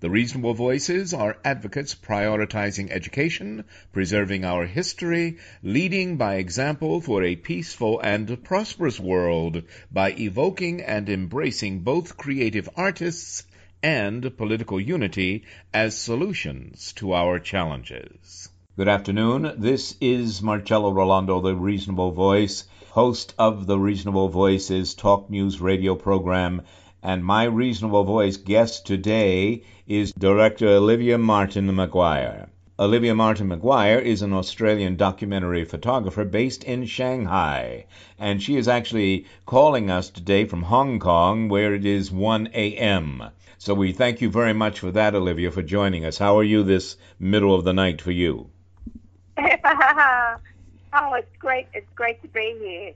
[0.00, 7.34] The reasonable voices are advocates prioritizing education, preserving our history, leading by example for a
[7.34, 13.44] peaceful and prosperous world by evoking and embracing both creative artists
[13.82, 15.42] and political unity
[15.74, 18.50] as solutions to our challenges.
[18.76, 19.54] Good afternoon.
[19.58, 25.96] This is Marcello Rollando, the Reasonable Voice, host of the Reasonable Voices Talk News radio
[25.96, 26.62] program
[27.02, 32.48] and my reasonable voice guest today is Director Olivia Martin McGuire.
[32.80, 37.86] Olivia Martin McGuire is an Australian documentary photographer based in Shanghai,
[38.18, 43.24] and she is actually calling us today from Hong Kong, where it is 1 a.m.
[43.58, 46.18] So we thank you very much for that, Olivia, for joining us.
[46.18, 48.50] How are you this middle of the night for you?
[49.38, 51.66] oh, it's great.
[51.74, 52.92] It's great to be here.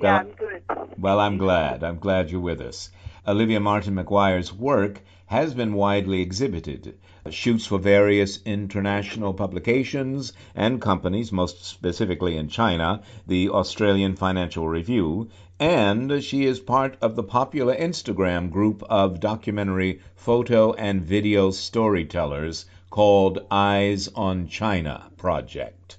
[0.00, 0.62] Yeah, I'm good.
[0.98, 1.82] Well, I'm glad.
[1.82, 2.90] I'm glad you're with us.
[3.28, 6.96] Olivia Martin McGuire's work has been widely exhibited.
[7.28, 15.28] Shoots for various international publications and companies, most specifically in China, the Australian Financial Review,
[15.58, 22.66] and she is part of the popular Instagram group of documentary photo and video storytellers
[22.90, 25.98] called Eyes on China Project.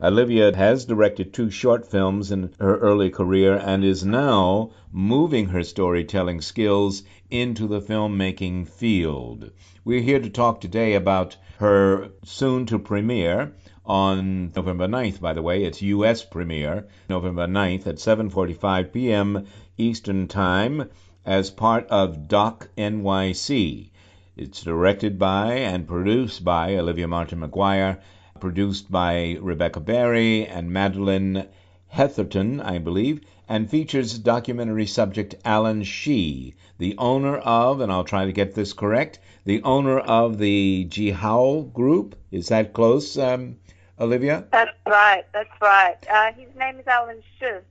[0.00, 5.64] Olivia has directed two short films in her early career and is now moving her
[5.64, 9.50] storytelling skills into the filmmaking field.
[9.84, 13.54] We're here to talk today about her soon to premiere
[13.84, 15.64] on November 9th, by the way.
[15.64, 16.22] It's U.S.
[16.22, 19.46] premiere, November 9th at 7.45 p.m.
[19.76, 20.88] Eastern Time
[21.26, 23.90] as part of Doc NYC.
[24.36, 27.98] It's directed by and produced by Olivia Martin McGuire
[28.40, 31.48] produced by Rebecca Barry and Madeleine
[31.88, 38.26] Hetherton, I believe, and features documentary subject Allen Shi, the owner of, and I'll try
[38.26, 42.16] to get this correct, the owner of the Jiahao Group.
[42.30, 43.56] Is that close, um,
[43.98, 44.46] Olivia?
[44.52, 45.24] That's right.
[45.32, 45.96] That's right.
[46.08, 47.64] Uh, his name is Allen Shi, and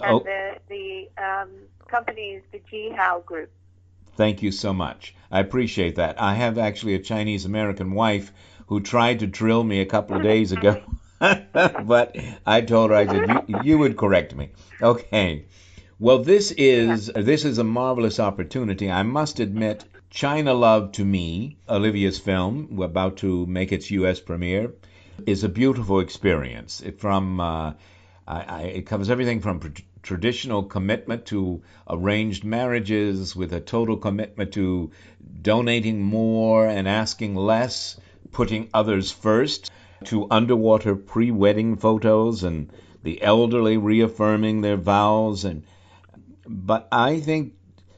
[0.00, 0.20] oh.
[0.20, 1.50] the the um,
[1.88, 3.50] company is the Jiahao Group.
[4.16, 5.14] Thank you so much.
[5.30, 6.20] I appreciate that.
[6.20, 8.32] I have actually a Chinese American wife
[8.68, 10.82] who tried to drill me a couple of days ago.
[11.18, 14.50] but I told her, I said, you, you would correct me.
[14.80, 15.46] Okay.
[15.98, 18.88] Well, this is this is a marvelous opportunity.
[18.88, 24.20] I must admit, China Love to me, Olivia's film, about to make its U.S.
[24.20, 24.74] premiere,
[25.26, 26.80] is a beautiful experience.
[26.80, 27.72] It from uh,
[28.28, 33.96] I, I, it covers everything from pr- traditional commitment to arranged marriages, with a total
[33.96, 34.92] commitment to
[35.42, 37.98] donating more and asking less
[38.32, 39.70] putting others first,
[40.04, 42.70] to underwater pre wedding photos and
[43.02, 45.62] the elderly reaffirming their vows and
[46.46, 47.54] but I think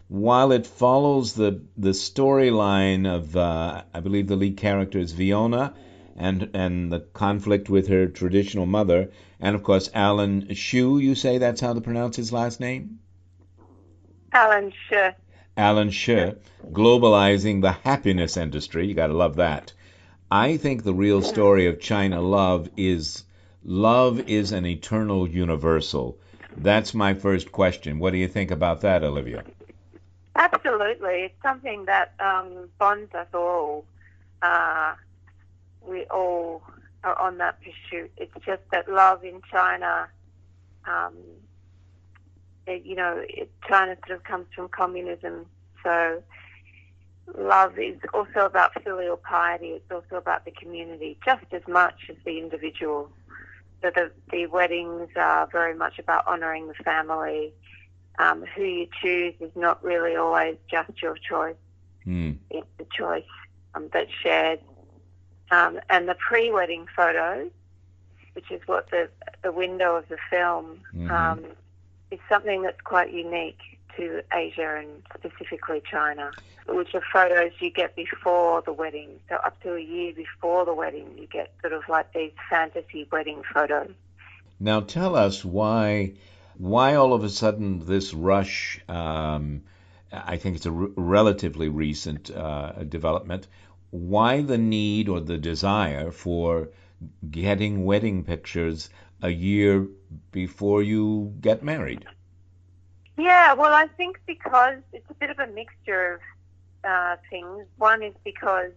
[0.08, 5.74] while it follows the the storyline of uh, I believe the lead character is Fiona
[6.16, 11.38] and and the conflict with her traditional mother and of course Alan Shu you say
[11.38, 12.98] that's how to pronounce his last name?
[14.32, 15.10] Alan Shu
[15.56, 16.36] Alan Shu
[16.70, 19.72] globalizing the happiness industry you got to love that
[20.30, 23.24] I think the real story of China love is
[23.64, 26.18] love is an eternal universal.
[26.56, 27.98] That's my first question.
[27.98, 29.42] What do you think about that, Olivia?
[30.36, 31.24] Absolutely.
[31.24, 33.84] It's something that um, bonds us all.
[34.40, 34.94] Uh,
[35.82, 36.62] we all
[37.02, 38.12] are on that pursuit.
[38.16, 40.08] It's just that love in China,
[40.86, 41.14] um,
[42.66, 45.46] it, you know, it, China sort of comes from communism.
[45.82, 46.22] So
[47.38, 49.68] love is also about filial piety.
[49.68, 53.10] It's also about the community, just as much as the individual.
[53.82, 57.52] so the, the weddings are very much about honouring the family.
[58.18, 61.56] Um, who you choose is not really always just your choice.
[62.06, 62.36] Mm.
[62.50, 63.24] It's a choice
[63.74, 64.60] um, that's shared.
[65.50, 67.50] Um, and the pre-wedding photos,
[68.34, 69.08] which is what the
[69.42, 71.10] the window of the film, Mhm.
[71.10, 71.44] um,
[72.10, 76.30] is something that's quite unique to Asia and specifically China,
[76.68, 79.20] which are photos you get before the wedding.
[79.28, 83.08] So up to a year before the wedding, you get sort of like these fantasy
[83.10, 83.90] wedding photos.
[84.58, 86.14] Now tell us why
[86.56, 88.80] why all of a sudden this rush.
[88.88, 89.62] Um,
[90.12, 93.46] I think it's a r- relatively recent uh, development.
[93.90, 96.70] Why the need or the desire for
[97.30, 98.90] getting wedding pictures
[99.22, 99.86] a year
[100.32, 102.06] before you get married?
[103.16, 107.66] Yeah, well, I think because it's a bit of a mixture of uh, things.
[107.76, 108.72] One is because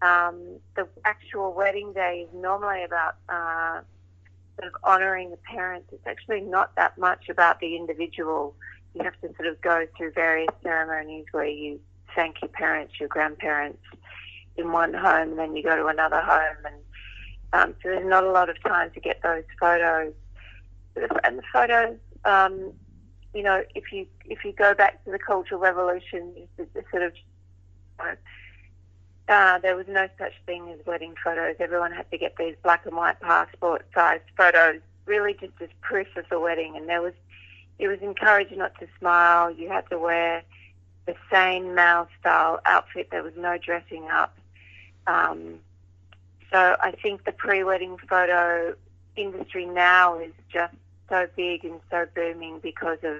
[0.00, 3.80] um, the actual wedding day is normally about uh,
[4.58, 5.88] sort of honouring the parents.
[5.92, 8.54] It's actually not that much about the individual.
[8.94, 11.80] You have to sort of go through various ceremonies where you
[12.14, 13.82] thank your parents, your grandparents
[14.56, 16.74] in one home, and then you go to another home, and
[17.54, 20.12] um, so there's not a lot of time to get those photos.
[21.24, 22.72] And the photos, um,
[23.34, 27.02] you know, if you if you go back to the Cultural Revolution, the, the sort
[27.02, 28.16] of you
[29.28, 31.56] uh, there was no such thing as wedding photos.
[31.58, 36.08] Everyone had to get these black and white passport sized photos, really just as proof
[36.16, 36.76] of the wedding.
[36.76, 37.14] And there was,
[37.78, 39.50] it was encouraged not to smile.
[39.50, 40.42] You had to wear
[41.06, 43.08] the same male style outfit.
[43.10, 44.36] There was no dressing up.
[45.06, 45.60] Um,
[46.52, 48.74] so I think the pre-wedding photo
[49.16, 50.74] industry now is just
[51.12, 53.18] so big and so booming because of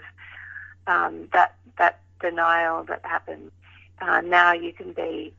[0.86, 3.52] um, that that denial that happened.
[4.00, 5.34] Uh, now you can be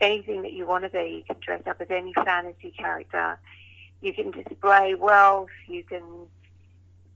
[0.00, 1.16] anything that you want to be.
[1.18, 3.38] You can dress up as any fantasy character.
[4.02, 5.50] You can display wealth.
[5.68, 6.02] You can,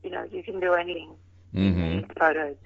[0.02, 1.16] you know, you can do anything
[1.54, 2.00] Mm-hmm.
[2.18, 2.56] photos.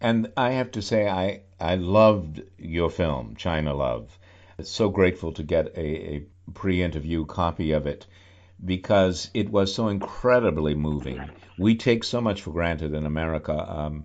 [0.00, 4.18] And I have to say, I I loved your film, China Love.
[4.62, 8.06] So grateful to get a, a pre-interview copy of it
[8.64, 11.30] because it was so incredibly moving.
[11.56, 14.04] We take so much for granted in America, um,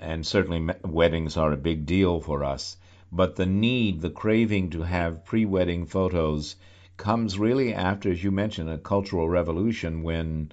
[0.00, 2.76] and certainly weddings are a big deal for us.
[3.12, 6.56] But the need, the craving to have pre-wedding photos
[6.96, 10.52] comes really after, as you mentioned, a cultural revolution when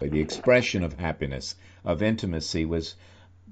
[0.00, 2.96] the expression of happiness, of intimacy was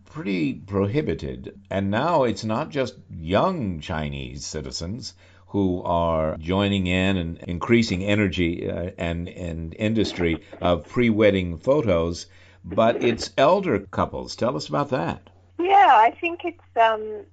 [0.06, 1.60] pretty prohibited.
[1.70, 5.14] And now it's not just young Chinese citizens
[5.50, 12.26] who are joining in and increasing energy uh, and, and industry of pre-wedding photos,
[12.64, 14.36] but it's elder couples.
[14.36, 15.28] Tell us about that.
[15.58, 16.76] Yeah, I think it's.
[16.76, 17.24] Um,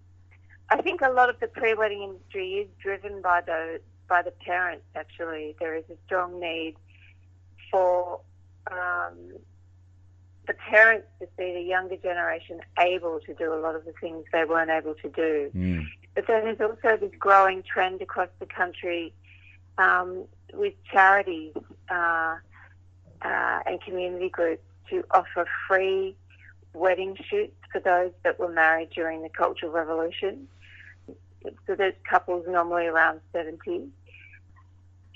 [0.70, 3.80] I think a lot of the pre-wedding industry is driven by the
[4.10, 4.86] by the parents.
[4.96, 6.76] Actually, there is a strong need
[7.72, 8.20] for
[8.72, 9.18] um,
[10.48, 14.24] the parents to see the younger generation able to do a lot of the things
[14.32, 15.52] they weren't able to do.
[15.54, 15.86] Mm.
[16.16, 19.14] But then there's also this growing trend across the country
[19.78, 20.24] um,
[20.54, 21.54] with charities
[21.90, 22.38] uh,
[23.22, 26.16] uh, and community groups to offer free
[26.74, 30.48] wedding shoots for those that were married during the Cultural Revolution.
[31.66, 33.88] So there's couples normally around 70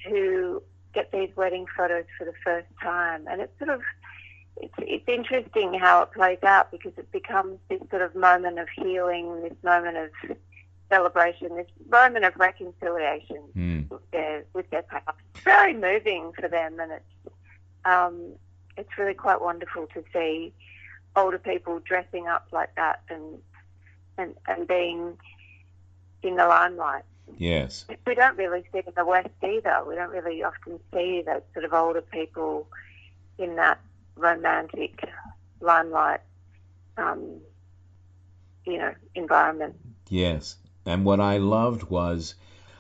[0.07, 0.61] who
[0.93, 3.25] get these wedding photos for the first time.
[3.29, 3.81] And it's sort of,
[4.57, 8.67] it's, it's interesting how it plays out because it becomes this sort of moment of
[8.75, 10.37] healing, this moment of
[10.89, 13.89] celebration, this moment of reconciliation Mm.
[13.89, 15.07] with their with their past.
[15.35, 17.33] It's very moving for them, and it's
[17.85, 18.33] um,
[18.77, 20.53] it's really quite wonderful to see
[21.15, 23.39] older people dressing up like that and
[24.17, 25.17] and and being
[26.23, 27.03] in the limelight.
[27.37, 27.85] Yes.
[28.05, 29.83] We don't really see in the West either.
[29.87, 32.67] We don't really often see those sort of older people
[33.37, 33.79] in that
[34.15, 35.03] romantic
[35.59, 36.21] limelight,
[36.97, 37.39] um,
[38.65, 39.75] you know, environment.
[40.09, 40.57] Yes.
[40.85, 42.35] And what I loved was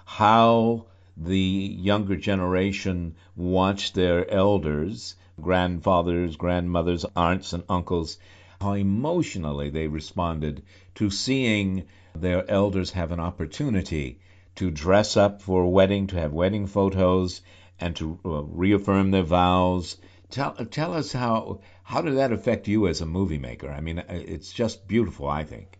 [0.05, 0.85] how
[1.15, 8.17] the younger generation watched their elders, grandfathers, grandmothers, aunts, and uncles,
[8.59, 10.63] how emotionally they responded
[10.95, 11.85] to seeing
[12.15, 14.19] their elders have an opportunity
[14.55, 17.41] to dress up for a wedding, to have wedding photos,
[17.79, 19.97] and to uh, reaffirm their vows.
[20.31, 23.69] Tell, tell us how how did that affect you as a movie maker?
[23.69, 25.77] I mean, uh, it's just beautiful, I think.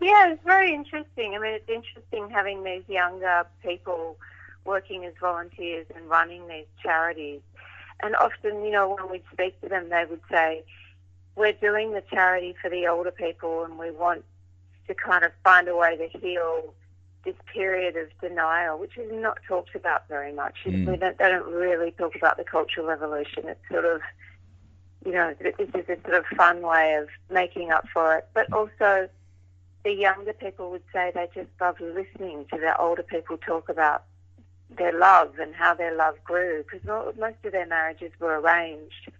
[0.00, 1.34] Yeah, it's very interesting.
[1.34, 4.16] I mean, it's interesting having these younger people
[4.64, 7.40] working as volunteers and running these charities.
[8.00, 10.62] And often, you know, when we'd speak to them, they would say,
[11.34, 14.24] we're doing the charity for the older people and we want
[14.86, 16.74] to kind of find a way to heal
[17.28, 20.54] this period of denial, which is not talked about very much.
[20.64, 20.86] Mm.
[20.86, 23.48] We don't, they don't really talk about the Cultural Revolution.
[23.48, 24.00] It's sort of,
[25.04, 28.28] you know, this is a sort of fun way of making up for it.
[28.32, 29.10] But also,
[29.84, 34.04] the younger people would say they just love listening to the older people talk about
[34.70, 36.86] their love and how their love grew because
[37.18, 39.10] most of their marriages were arranged.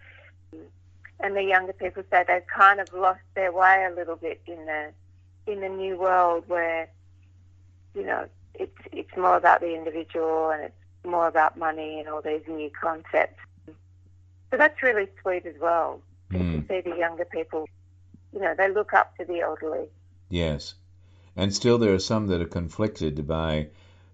[1.19, 4.65] And the younger people say they've kind of lost their way a little bit in
[4.65, 4.91] the
[5.47, 6.89] in the new world where
[7.95, 12.21] you know it's it's more about the individual and it's more about money and all
[12.21, 13.39] these new concepts.
[14.51, 16.67] So that's really sweet as well Mm.
[16.67, 17.67] to see the younger people.
[18.31, 19.87] You know, they look up to the elderly.
[20.29, 20.75] Yes.
[21.35, 23.69] And still, there are some that are conflicted by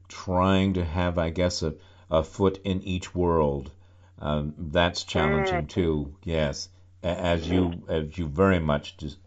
[0.07, 1.73] trying to have, I guess, a,
[2.09, 3.71] a foot in each world.
[4.19, 6.15] Um, that's challenging too.
[6.23, 6.69] Yes,
[7.03, 9.17] as you as you very much dis-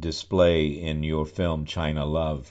[0.00, 2.50] display in your film China Love.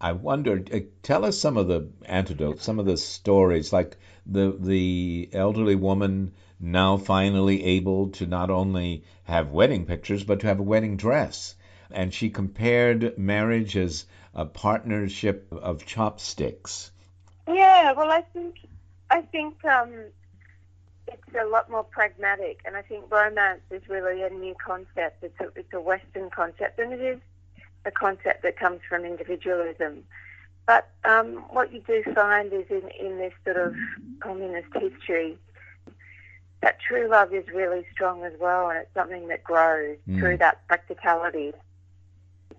[0.00, 4.56] I wondered, uh, tell us some of the antidotes, some of the stories, like the
[4.58, 10.58] the elderly woman now finally able to not only have wedding pictures but to have
[10.58, 11.54] a wedding dress,
[11.90, 16.90] and she compared marriage as a partnership of chopsticks.
[17.46, 18.56] Yeah, well, I think
[19.10, 19.92] I think um,
[21.08, 25.22] it's a lot more pragmatic, and I think romance is really a new concept.
[25.22, 27.20] It's a it's a Western concept, and it is
[27.84, 30.04] a concept that comes from individualism.
[30.66, 33.74] But um, what you do find is in, in this sort of
[34.20, 35.36] communist history,
[36.62, 40.18] that true love is really strong as well, and it's something that grows Mm.
[40.18, 41.52] through that practicality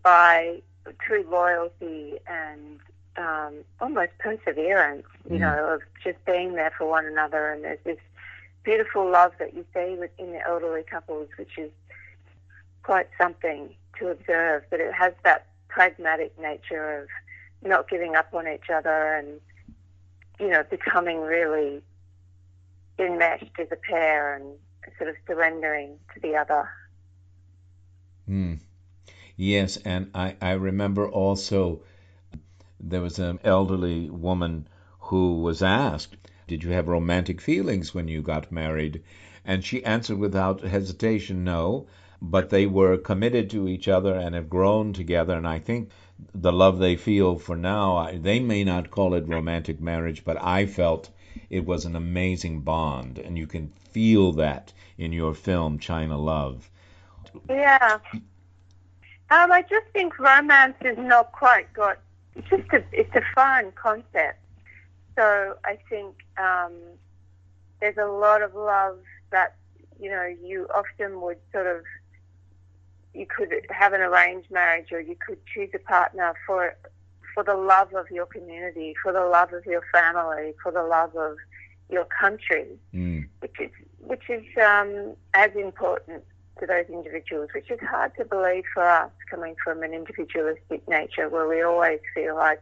[0.03, 0.61] by
[0.99, 2.79] true loyalty and
[3.17, 5.41] um, almost perseverance, you Mm.
[5.41, 7.51] know, of just being there for one another.
[7.51, 7.99] And there's this
[8.63, 11.71] beautiful love that you see within the elderly couples, which is
[12.83, 14.63] quite something to observe.
[14.69, 17.07] But it has that pragmatic nature of
[17.67, 19.39] not giving up on each other and,
[20.39, 21.81] you know, becoming really
[22.99, 24.57] enmeshed as a pair and
[24.97, 26.69] sort of surrendering to the other.
[28.25, 28.55] Hmm.
[29.35, 31.81] Yes, and I, I remember also
[32.79, 34.67] there was an elderly woman
[34.99, 36.15] who was asked,
[36.47, 39.03] Did you have romantic feelings when you got married?
[39.45, 41.87] And she answered without hesitation, No.
[42.21, 45.35] But they were committed to each other and have grown together.
[45.35, 45.89] And I think
[46.33, 50.65] the love they feel for now, they may not call it romantic marriage, but I
[50.67, 51.09] felt
[51.49, 53.17] it was an amazing bond.
[53.17, 56.69] And you can feel that in your film, China Love.
[57.49, 57.97] Yeah.
[59.31, 61.99] Um, I just think romance has not quite got.
[62.35, 62.83] It's just a.
[62.91, 64.39] It's a fun concept.
[65.15, 66.73] So I think um,
[67.79, 68.99] there's a lot of love
[69.31, 69.55] that
[69.99, 71.83] you know you often would sort of.
[73.13, 76.75] You could have an arranged marriage, or you could choose a partner for
[77.33, 81.15] for the love of your community, for the love of your family, for the love
[81.15, 81.37] of
[81.89, 83.27] your country Mm.
[83.39, 86.23] which is which is um, as important
[86.59, 91.29] to those individuals, which is hard to believe for us coming from an individualistic nature
[91.29, 92.61] where we always feel like,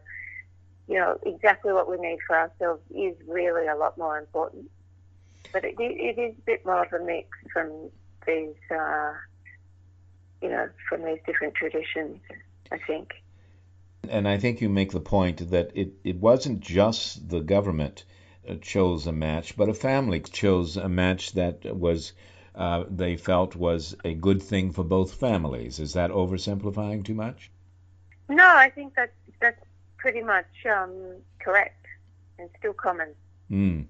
[0.87, 4.69] you know, exactly what we need for ourselves is really a lot more important.
[5.51, 7.89] But it, it is a bit more of a mix from
[8.27, 9.13] these, uh,
[10.41, 12.19] you know, from these different traditions,
[12.71, 13.13] I think.
[14.09, 18.05] And I think you make the point that it, it wasn't just the government
[18.47, 22.13] uh, chose a match, but a family chose a match that was
[22.55, 25.79] uh, they felt was a good thing for both families.
[25.79, 27.51] Is that oversimplifying too much?
[28.27, 29.63] No, I think that's that's
[29.97, 31.85] pretty much um, correct
[32.37, 33.13] and still common.
[33.51, 33.85] Mm.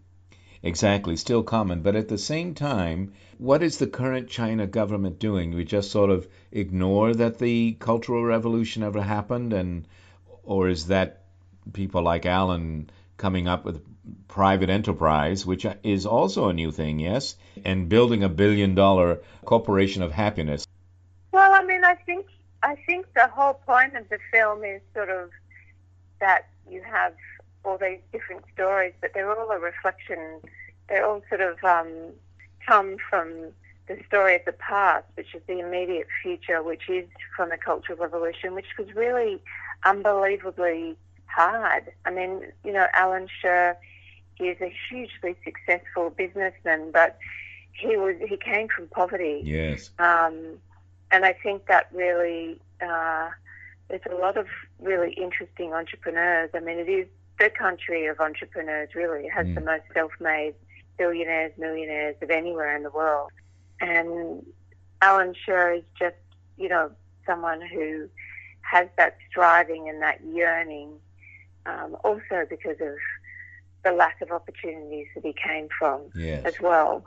[0.61, 1.81] Exactly, still common.
[1.81, 5.53] But at the same time, what is the current China government doing?
[5.53, 9.87] We just sort of ignore that the Cultural Revolution ever happened, and
[10.43, 11.23] or is that
[11.71, 13.81] people like Allen coming up with
[14.27, 20.01] private enterprise, which is also a new thing, yes, and building a billion dollar corporation
[20.01, 20.67] of happiness?
[21.31, 22.25] Well, I mean, I think
[22.61, 25.29] I think the whole point of the film is sort of
[26.19, 27.13] that you have
[27.63, 30.39] all these different stories, but they're all a reflection.
[30.87, 31.87] They all sort of um,
[32.67, 33.51] come from
[33.87, 37.97] the story of the past, which is the immediate future, which is from the Cultural
[37.97, 39.41] Revolution, which was really
[39.83, 41.91] unbelievably hard.
[42.05, 43.71] I mean, you know, Allen Shi,
[44.35, 47.17] he is a hugely successful businessman, but
[47.73, 49.41] he was he came from poverty.
[49.43, 49.89] Yes.
[49.99, 50.59] Um,
[51.11, 53.29] and I think that really, uh,
[53.89, 54.47] there's a lot of
[54.79, 56.51] really interesting entrepreneurs.
[56.53, 57.07] I mean, it is
[57.39, 59.27] the country of entrepreneurs, really.
[59.27, 59.55] It has Mm.
[59.55, 60.55] the most self made
[60.97, 63.31] billionaires, millionaires of anywhere in the world.
[63.79, 64.45] And
[65.01, 66.17] Allen Shi is just,
[66.57, 66.91] you know,
[67.25, 68.09] someone who
[68.61, 70.99] has that striving and that yearning
[71.65, 72.95] um, also because of
[73.83, 76.45] the lack of opportunities that he came from Yes.
[76.45, 77.05] as well.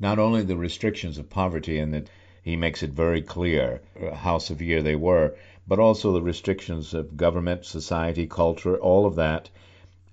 [0.00, 2.08] Not only the restrictions of poverty, and that
[2.42, 3.80] he makes it very clear
[4.14, 5.34] how severe they were,
[5.68, 9.50] but also the restrictions of government, society, culture, all of that.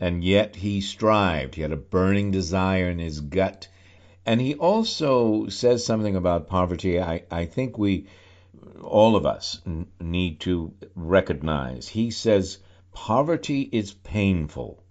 [0.01, 1.55] And yet he strived.
[1.55, 3.69] He had a burning desire in his gut.
[4.25, 8.07] And he also says something about poverty I, I think we,
[8.83, 11.88] all of us, n- need to recognize.
[11.88, 12.57] He says,
[12.91, 14.83] poverty is painful.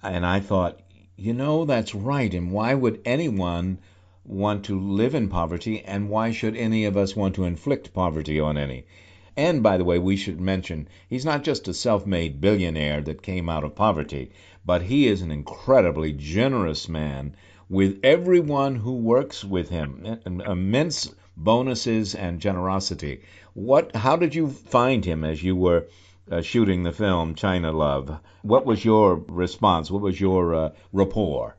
[0.00, 0.78] And I thought,
[1.16, 2.32] you know, that's right.
[2.32, 3.78] And why would anyone
[4.24, 5.82] want to live in poverty?
[5.82, 8.84] And why should any of us want to inflict poverty on any?
[9.36, 13.22] And by the way, we should mention he's not just a self made billionaire that
[13.22, 14.32] came out of poverty,
[14.64, 17.36] but he is an incredibly generous man
[17.68, 20.20] with everyone who works with him.
[20.24, 23.20] Immense bonuses and generosity.
[23.52, 23.94] What?
[23.94, 25.86] How did you find him as you were
[26.30, 28.18] uh, shooting the film China Love?
[28.40, 29.90] What was your response?
[29.90, 31.56] What was your uh, rapport?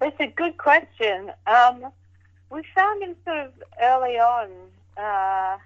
[0.00, 1.32] It's a good question.
[1.46, 1.86] Um,
[2.48, 4.50] we found him sort of early on.
[4.96, 5.58] Uh,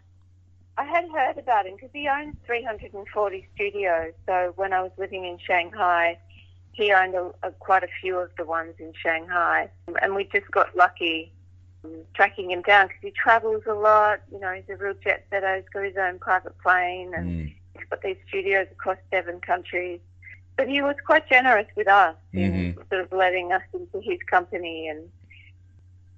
[0.76, 4.12] I had heard about him because he owns 340 studios.
[4.26, 6.18] So when I was living in Shanghai,
[6.72, 9.70] he owned a, a, quite a few of the ones in Shanghai.
[10.02, 11.32] And we just got lucky
[11.84, 14.20] um, tracking him down because he travels a lot.
[14.32, 15.56] You know, he's a real jet setter.
[15.56, 17.54] He's got his own private plane and Mm.
[17.74, 20.00] he's got these studios across seven countries.
[20.56, 24.88] But he was quite generous with us in sort of letting us into his company
[24.88, 25.08] and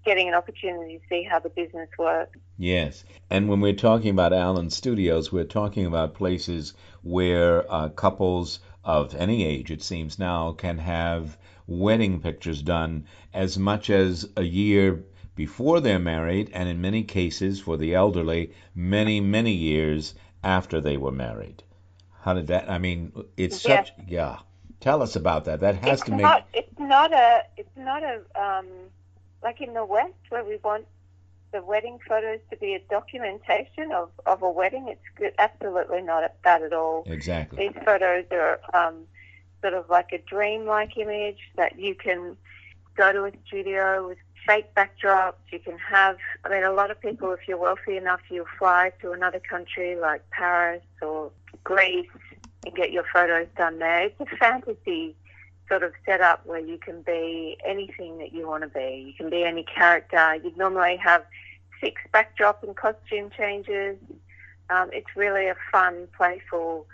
[0.04, 2.38] getting an opportunity to see how the business works.
[2.58, 3.04] Yes.
[3.30, 9.14] And when we're talking about Allen Studios, we're talking about places where uh, couples of
[9.14, 11.36] any age, it seems now, can have
[11.66, 17.60] wedding pictures done as much as a year before they're married, and in many cases,
[17.60, 21.62] for the elderly, many, many years after they were married.
[22.22, 22.70] How did that?
[22.70, 23.84] I mean, it's Yeah.
[23.84, 23.92] such.
[24.08, 24.38] Yeah.
[24.80, 25.60] Tell us about that.
[25.60, 26.22] That has it's to make.
[26.22, 26.46] not.
[26.54, 27.42] It's not a.
[27.56, 28.20] It's not a.
[28.40, 28.66] Um,
[29.42, 30.86] like in the West, where we want
[31.52, 34.88] the wedding photos to be a documentation of, of a wedding.
[34.88, 37.04] It's good, absolutely not that at all.
[37.06, 37.68] Exactly.
[37.68, 39.04] These photos are um,
[39.62, 42.36] sort of like a dreamlike image that you can
[42.96, 45.34] go to a studio with fake backdrops.
[45.50, 48.92] You can have, I mean, a lot of people, if you're wealthy enough, you'll fly
[49.02, 51.30] to another country like Paris or
[51.64, 52.08] Greece
[52.64, 54.04] and get your photos done there.
[54.04, 55.14] It's a fantasy
[55.68, 59.04] sort of set up where you can be anything that you want to be.
[59.06, 60.36] You can be any character.
[60.36, 61.24] You'd normally have
[61.80, 63.96] six backdrop and costume changes.
[64.70, 66.86] Um, it's really a fun, playful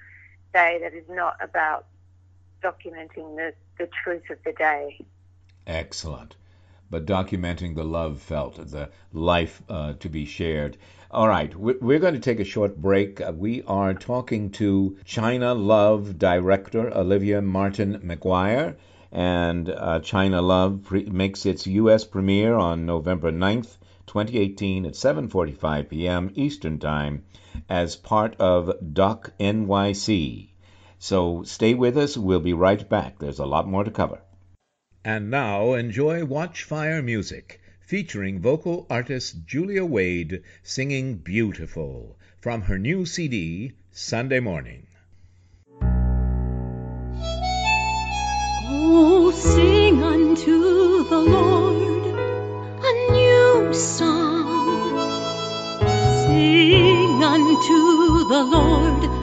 [0.53, 1.87] day that is not about
[2.63, 4.99] documenting the, the truth of the day.
[5.67, 6.37] Excellent.
[6.93, 10.77] But documenting the love felt, the life uh, to be shared.
[11.11, 13.19] All right, we- we're going to take a short break.
[13.19, 18.77] Uh, We are talking to China Love director Olivia Martin McGuire,
[19.11, 22.05] and uh, China Love pre- makes its U.S.
[22.05, 26.31] premiere on November 9th, 2018 at 7:45 p.m.
[26.35, 27.25] Eastern Time
[27.71, 30.49] as part of Doc NYC.
[30.99, 32.19] So stay with us.
[32.19, 33.19] We'll be right back.
[33.19, 34.21] There's a lot more to cover.
[35.05, 43.05] And now enjoy Watchfire music featuring vocal artist Julia Wade singing Beautiful from her new
[43.05, 44.87] CD, Sunday Morning.
[48.65, 52.15] Oh, sing unto the Lord
[52.85, 54.99] a new song.
[56.27, 59.22] Sing unto the Lord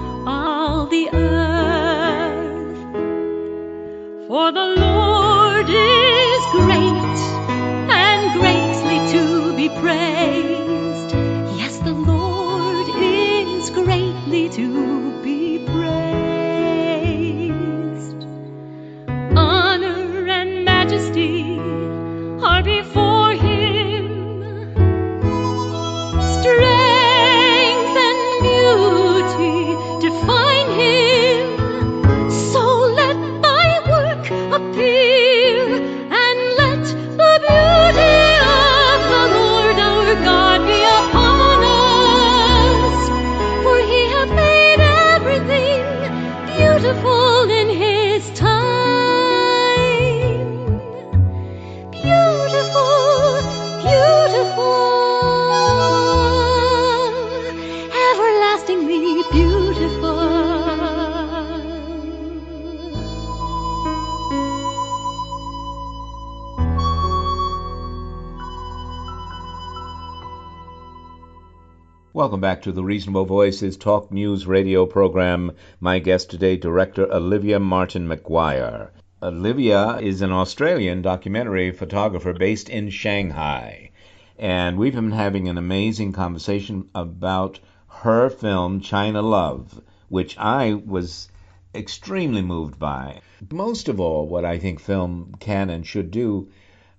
[72.59, 75.53] back to the Reasonable Voices Talk News Radio program.
[75.79, 78.89] My guest today, director Olivia Martin McGuire.
[79.23, 83.91] Olivia is an Australian documentary photographer based in Shanghai.
[84.37, 91.29] And we've been having an amazing conversation about her film, China Love, which I was
[91.73, 93.21] extremely moved by.
[93.49, 96.49] Most of all, what I think film can and should do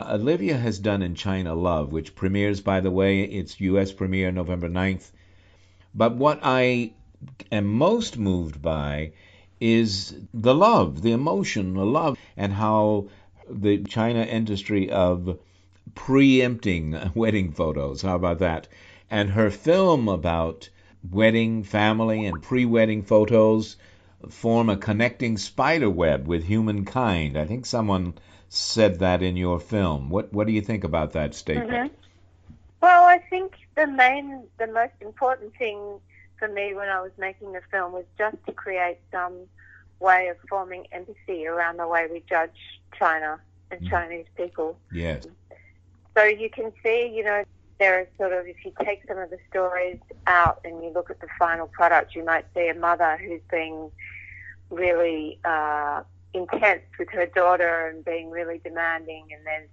[0.00, 3.92] Olivia has done in China Love, which premieres, by the way, its U.S.
[3.92, 5.10] premiere November 9th.
[5.94, 6.92] But what I
[7.50, 9.12] am most moved by
[9.60, 13.08] is the love, the emotion, the love, and how
[13.48, 15.38] the China industry of
[15.94, 18.68] preempting wedding photos, how about that?
[19.10, 20.68] And her film about
[21.08, 23.76] wedding, family, and pre wedding photos
[24.28, 27.36] form a connecting spider web with humankind.
[27.36, 28.14] I think someone
[28.48, 30.10] said that in your film.
[30.10, 31.92] What what do you think about that statement?
[31.92, 31.94] Mm-hmm.
[32.82, 35.98] Well, I think the main, the most important thing
[36.38, 39.46] for me when I was making the film was just to create some
[40.00, 43.40] way of forming empathy around the way we judge China
[43.70, 43.88] and mm.
[43.88, 44.78] Chinese people.
[44.92, 45.26] Yes.
[46.16, 47.42] So you can see, you know,
[47.78, 51.10] there are sort of, if you take some of the stories out and you look
[51.10, 53.90] at the final product, you might see a mother who's being
[54.68, 56.02] really uh,
[56.34, 59.68] intense with her daughter and being really demanding and there's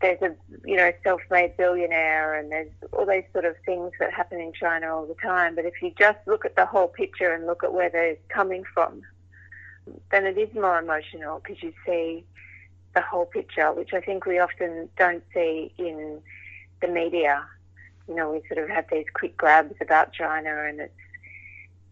[0.00, 4.40] there's a you know self-made billionaire and there's all these sort of things that happen
[4.40, 5.54] in China all the time.
[5.54, 8.64] But if you just look at the whole picture and look at where they're coming
[8.74, 9.02] from
[10.10, 12.24] then it is more emotional because you see
[12.94, 16.20] the whole picture which I think we often don't see in
[16.80, 17.44] the media.
[18.08, 20.92] You know we sort of have these quick grabs about China and it's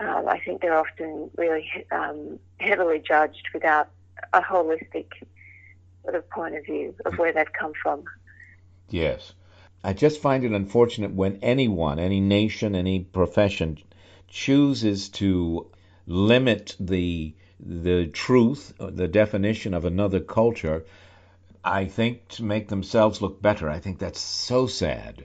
[0.00, 3.88] um, I think they're often really um, heavily judged without
[4.32, 5.06] a holistic
[6.02, 8.04] sort of point of view of where they've come from.
[8.90, 9.32] Yes.
[9.84, 13.78] I just find it unfortunate when anyone, any nation, any profession
[14.26, 15.70] chooses to
[16.06, 20.84] limit the the truth, the definition of another culture,
[21.64, 23.68] I think to make themselves look better.
[23.68, 25.24] I think that's so sad.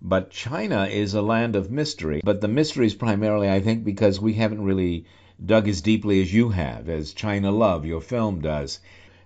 [0.00, 2.20] But China is a land of mystery.
[2.24, 5.04] But the mystery is primarily, I think, because we haven't really
[5.44, 8.80] dug as deeply as you have, as China Love, your film, does.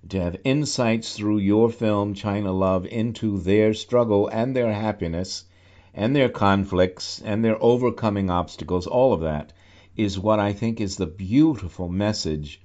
[0.09, 5.45] To have insights through your film, China Love, into their struggle and their happiness
[5.95, 9.53] and their conflicts and their overcoming obstacles, all of that
[9.97, 12.61] is what I think is the beautiful message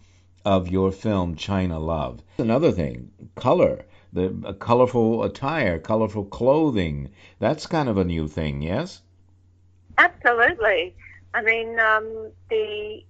[0.46, 2.22] of your film, China Love.
[2.38, 7.10] Another thing, color the colorful attire, colorful clothing.
[7.40, 9.02] That's kind of a new thing, yes?
[9.98, 10.96] Absolutely.
[11.34, 13.04] I mean, um, the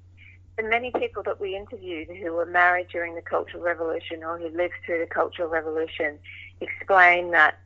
[0.58, 4.50] the many people that we interviewed who were married during the Cultural Revolution or who
[4.50, 6.20] lived through the Cultural Revolution
[6.62, 7.58] explain that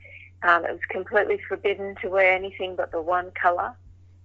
[0.44, 3.76] um, it was completely forbidden to wear anything but the one colour.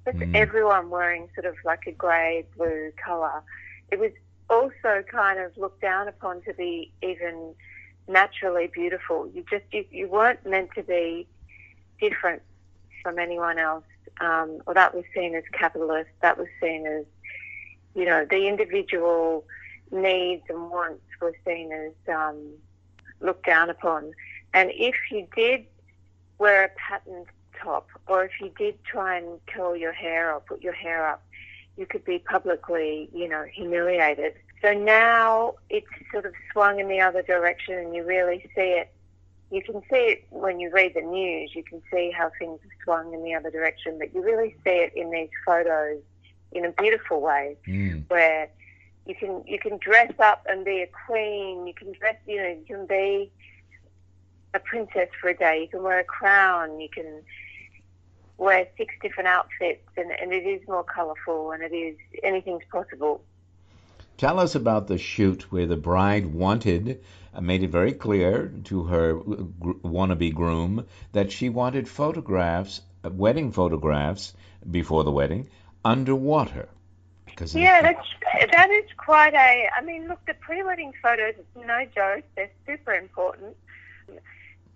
[0.07, 0.35] With mm.
[0.35, 3.43] everyone wearing sort of like a grey blue colour.
[3.91, 4.11] It was
[4.51, 7.55] also kind of looked down upon to be even
[8.09, 9.31] naturally beautiful.
[9.33, 11.29] You just you, you weren't meant to be
[12.01, 12.43] different
[13.03, 13.85] from anyone else.
[14.21, 16.11] Um, or that was seen as capitalist.
[16.21, 17.05] That was seen as
[17.95, 19.45] you know the individual
[19.91, 22.39] needs and wants were seen as um,
[23.21, 24.13] looked down upon.
[24.55, 25.65] And if you did
[26.39, 27.27] wear a patterned
[27.63, 31.23] top, or if you did try and curl your hair or put your hair up,
[31.77, 34.35] you could be publicly, you know, humiliated.
[34.61, 38.93] So now it's sort of swung in the other direction, and you really see it.
[39.51, 41.55] You can see it when you read the news.
[41.55, 44.71] You can see how things have swung in the other direction, but you really see
[44.71, 46.01] it in these photos
[46.53, 48.05] in a beautiful way, mm.
[48.09, 48.49] where
[49.07, 51.67] you can you can dress up and be a queen.
[51.67, 53.31] You can dress, you know, you can be
[54.55, 55.63] a princess for a day.
[55.63, 56.81] You can wear a crown.
[56.81, 57.23] You can
[58.39, 63.23] wear six different outfits, and, and it is more colourful, and it is anything's possible.
[64.19, 67.03] Tell us about the shoot where the bride wanted,
[67.35, 73.53] uh, made it very clear to her wannabe groom that she wanted photographs, uh, wedding
[73.53, 74.35] photographs,
[74.71, 75.49] before the wedding,
[75.85, 76.69] underwater.
[77.25, 78.07] Because yeah, that's
[78.53, 79.69] that is quite a.
[79.77, 82.25] I mean, look, the pre-wedding photos, no joke.
[82.37, 83.57] They're super important.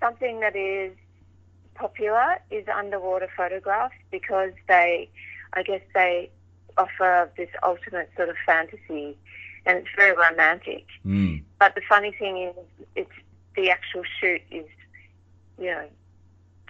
[0.01, 0.92] Something that is
[1.75, 5.11] popular is underwater photographs because they,
[5.53, 6.31] I guess, they
[6.79, 9.16] offer this ultimate sort of fantasy
[9.66, 10.87] and it's very romantic.
[11.05, 11.42] Mm.
[11.59, 12.55] But the funny thing is,
[12.95, 13.11] it's
[13.57, 14.66] the actual shoot is,
[15.59, 15.88] you know,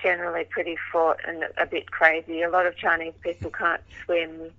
[0.03, 2.43] generally pretty fraught and a bit crazy.
[2.43, 4.51] A lot of Chinese people can't swim,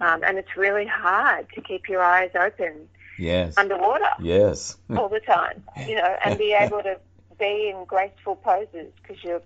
[0.00, 2.88] um, and it's really hard to keep your eyes open.
[3.18, 3.56] Yes.
[3.58, 4.10] Underwater.
[4.20, 4.76] Yes.
[4.96, 6.98] all the time, you know, and be able to
[7.38, 9.42] be in graceful poses because you're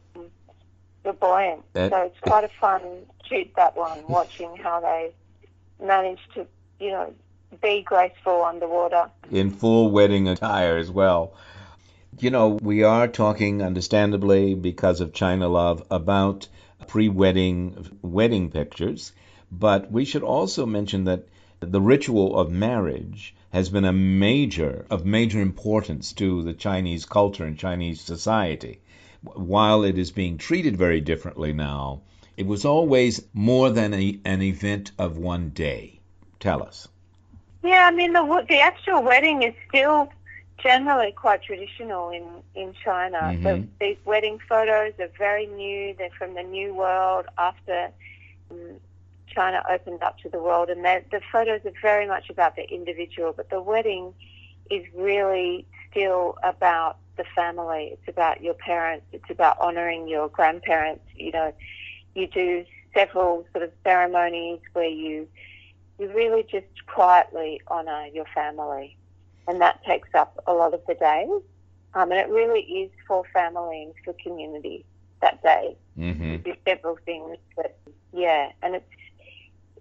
[1.03, 1.63] flamboyant.
[1.73, 2.81] That- so it's quite a fun
[3.27, 5.13] shoot that one, watching how they
[5.85, 6.47] manage to,
[6.81, 7.13] you know,
[7.63, 9.11] be graceful underwater.
[9.31, 11.35] in full wedding attire as well.
[12.19, 16.47] You know, we are talking, understandably, because of China Love, about
[16.87, 19.13] pre wedding wedding pictures,
[19.51, 21.27] but we should also mention that
[21.61, 27.45] the ritual of marriage has been a major, of major importance to the Chinese culture
[27.45, 28.81] and Chinese society.
[29.23, 32.03] While it is being treated very differently now,
[32.37, 36.01] it was always more than a, an event of one day.
[36.41, 36.89] Tell us.
[37.63, 40.11] Yeah, I mean the the actual wedding is still
[40.63, 43.35] generally quite traditional in in China.
[43.43, 43.69] The, Mhm.
[43.81, 45.95] these wedding photos are very new.
[45.97, 47.91] They're from the New World after
[48.51, 48.81] um,
[49.27, 53.33] China opened up to the world, and the photos are very much about the individual.
[53.33, 54.15] But the wedding
[54.71, 57.91] is really still about the family.
[57.93, 59.07] It's about your parents.
[59.13, 61.05] It's about honouring your grandparents.
[61.15, 61.53] You know,
[62.15, 65.29] you do several sort of ceremonies where you
[65.99, 68.97] you really just quietly honour your family,
[69.49, 71.27] and that takes up a lot of the day.
[71.95, 74.85] Um, and it really is for family and for community
[75.21, 75.77] that day.
[75.99, 76.37] Mm-hmm.
[76.43, 77.77] There's several things that,
[78.13, 78.87] yeah, and it's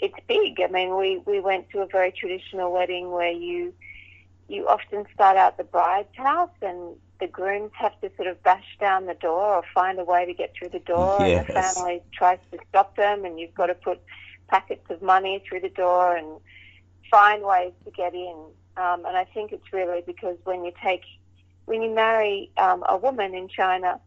[0.01, 0.59] it's big.
[0.59, 3.73] I mean, we we went to a very traditional wedding where you
[4.47, 8.77] you often start out the bride's house and the grooms have to sort of bash
[8.79, 12.01] down the door or find a way to get through the door and the family
[12.11, 14.01] tries to stop them and you've got to put
[14.49, 16.41] packets of money through the door and
[17.09, 18.35] find ways to get in.
[18.77, 21.01] Um, and I think it's really because when you take
[21.65, 23.99] when you marry um, a woman in China,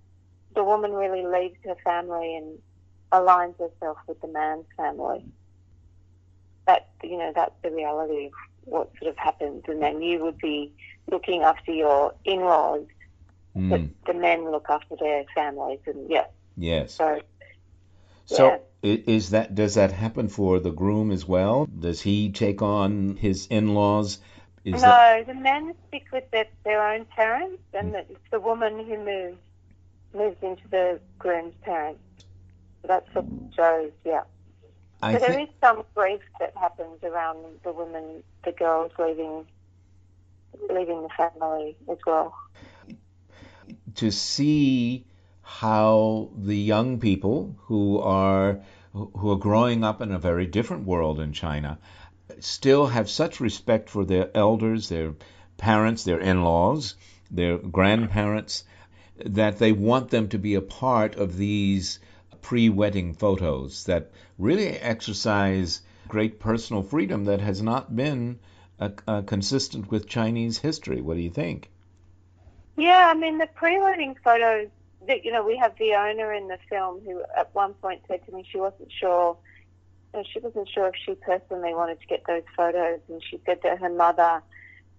[0.55, 2.59] the woman really leaves her family and
[3.13, 5.27] aligns herself with the man's family.
[6.67, 8.33] That you know, that's the reality of
[8.65, 10.73] what sort of happens, and then you would be
[11.11, 12.87] looking after your in-laws,
[13.69, 16.25] but Mm, the men look after their families, and yeah.
[16.57, 16.95] yes.
[16.99, 17.21] So
[18.27, 18.59] So Yeah.
[18.83, 21.67] is that does that happen for the groom as well?
[21.67, 24.19] Does he take on his in-laws?
[24.65, 28.41] Is no, that the men stick with their, their own parents, and the, it's the
[28.41, 29.39] woman who moves
[30.15, 32.01] moves into the groom's parents.
[32.83, 34.23] So that's what shows, yeah.
[35.03, 39.47] I So there think is some grief that happens around the women, the girls leaving,
[40.71, 42.35] leaving the family as well.
[43.97, 45.07] to see
[45.43, 48.61] how the young people who are
[48.93, 51.79] who are growing up in a very different world in China
[52.43, 55.15] still have such respect for their elders, their
[55.57, 56.97] parents, their in-laws,
[57.31, 58.65] their grandparents
[59.25, 62.01] that they want them to be a part of these
[62.43, 68.39] pre-wedding photos that really exercise great personal freedom that has not been
[68.79, 71.01] uh, uh, consistent with Chinese history.
[71.01, 71.71] What do you think?
[72.77, 74.69] Yeah, I mean the pre-wedding photos.
[75.07, 78.25] That you know, we have the owner in the film who at one point said
[78.27, 79.37] to me she wasn't sure.
[80.15, 83.61] Know, She wasn't sure if she personally wanted to get those photos, and she said
[83.63, 84.43] that her mother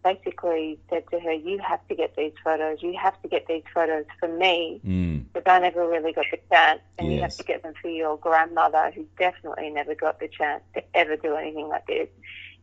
[0.04, 2.84] basically said to her, "You have to get these photos.
[2.84, 6.40] You have to get these photos for me." Mm, But I never really got the
[6.52, 10.28] chance, and you have to get them for your grandmother, who definitely never got the
[10.28, 12.08] chance to ever do anything like this.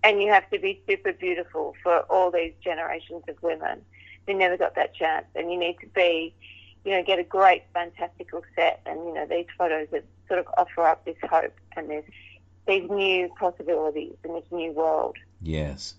[0.04, 3.84] And you have to be super beautiful for all these generations of women
[4.26, 5.26] who never got that chance.
[5.34, 6.34] And you need to be,
[6.84, 8.80] you know, get a great, fantastical set.
[8.86, 12.04] And you know, these photos that sort of offer up this hope and this
[12.66, 15.16] these new possibilities in this new world.
[15.40, 15.94] Yes.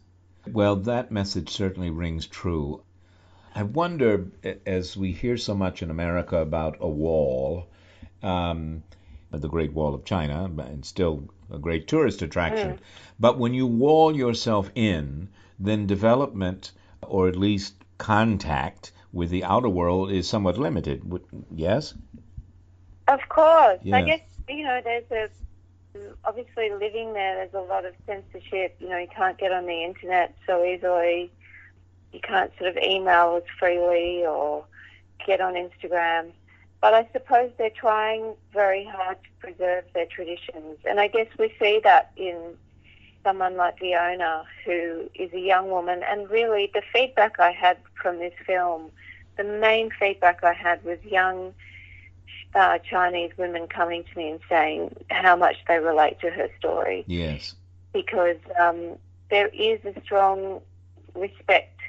[0.52, 2.82] Well, that message certainly rings true.
[3.56, 4.28] I wonder,
[4.66, 7.68] as we hear so much in America about a wall,
[8.22, 8.84] um,
[9.32, 12.80] the Great Wall of China, and still a great tourist attraction,
[13.20, 16.72] but when you wall yourself in, then development,
[17.02, 21.04] or at least contact with the outer world, is somewhat limited.
[21.54, 21.94] Yes?
[23.08, 23.80] Of course.
[23.84, 23.98] Yeah.
[23.98, 25.30] I guess, you know, there's a,
[26.26, 28.76] obviously living there, there's a lot of censorship.
[28.80, 31.32] You know, you can't get on the internet so easily.
[32.12, 34.66] You can't sort of email as freely or
[35.26, 36.32] get on Instagram.
[36.82, 40.78] But I suppose they're trying very hard to preserve their traditions.
[40.86, 42.58] And I guess we see that in
[43.24, 46.04] someone like Fiona, who is a young woman.
[46.04, 48.92] And really, the feedback I had from this film,
[49.38, 51.54] the main feedback I had was young
[52.56, 57.04] uh, Chinese women coming to me and saying how much they relate to her story
[57.08, 57.56] Yes.
[57.94, 58.98] because um,
[59.30, 60.62] there is a strong
[61.16, 61.80] respect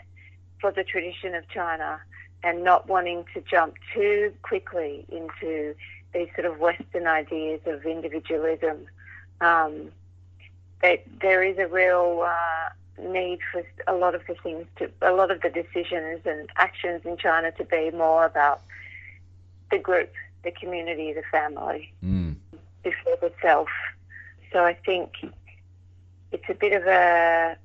[0.61, 2.01] for the tradition of China
[2.43, 5.75] and not wanting to jump too quickly into
[6.13, 8.87] these sort of Western ideas of individualism.
[9.41, 9.91] Um,
[10.83, 15.13] that there is a real uh, need for a lot of the things to, a
[15.13, 18.61] lot of the decisions and actions in China to be more about
[19.71, 20.13] the group
[20.45, 22.37] the community, the family, Mm.
[22.83, 23.69] before the self.
[24.53, 25.13] So I think
[26.33, 27.57] it's a bit of a,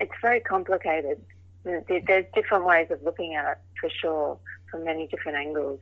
[0.00, 1.20] it's very complicated.
[1.64, 4.38] There's different ways of looking at it for sure,
[4.70, 5.80] from many different angles.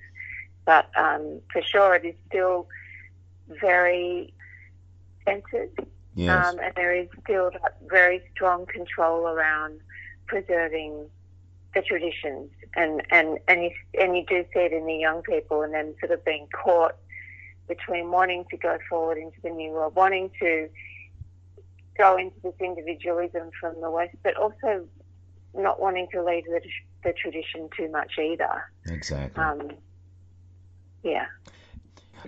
[0.67, 2.69] But um, for sure, it is still
[3.61, 4.33] very
[5.25, 5.71] centered
[6.15, 6.47] Yes.
[6.47, 9.81] um, and there is still that very strong control around
[10.27, 11.07] preserving
[11.75, 15.63] the traditions, and and and you and you do see it in the young people,
[15.63, 16.97] and them sort of being caught
[17.69, 20.69] between wanting to go forward into the new world, wanting to
[21.97, 24.87] go into this individualism from the West, but also
[25.55, 26.61] not wanting to leave the,
[27.05, 28.65] the tradition too much either.
[28.87, 29.43] exactly.
[29.43, 29.71] Um,
[31.03, 31.27] yeah.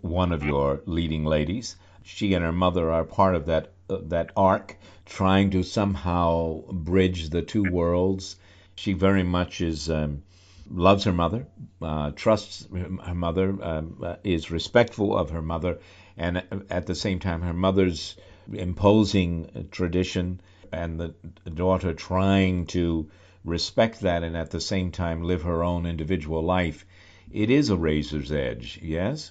[0.00, 1.76] one of your leading ladies.
[2.04, 7.30] She and her mother are part of that uh, that arc, trying to somehow bridge
[7.30, 8.36] the two worlds.
[8.82, 10.24] She very much is um,
[10.68, 11.46] loves her mother,
[11.80, 15.78] uh, trusts her mother, um, uh, is respectful of her mother,
[16.16, 18.16] and at the same time, her mother's
[18.52, 20.40] imposing tradition
[20.72, 21.14] and the
[21.48, 23.08] daughter trying to
[23.44, 26.84] respect that and at the same time live her own individual life.
[27.30, 29.30] It is a razor's edge, yes?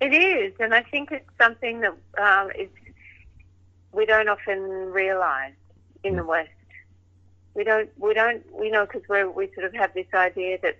[0.00, 2.70] It is, and I think it's something that um, is
[3.92, 5.52] we don't often realise
[6.02, 6.48] in the West.
[7.54, 10.78] We don't, we don't, we know because we we sort of have this idea that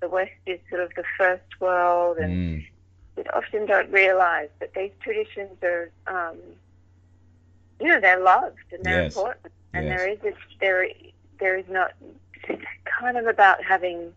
[0.00, 2.66] the West is sort of the first world, and Mm,
[3.16, 6.38] we often don't realise that these traditions are, um,
[7.80, 9.04] you know, they're loved and they're Yes.
[9.04, 9.90] important, and Yes.
[9.90, 10.86] there is this, there
[11.40, 11.92] there is not.
[12.48, 12.62] It's
[13.00, 14.12] kind of about having